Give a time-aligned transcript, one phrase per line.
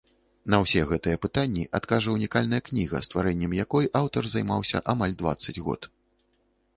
[0.51, 5.81] На ўсе гэтыя пытанні адкажа ўнікальная кніга, стварэннем якой аўтар займаўся амаль дваццаць год.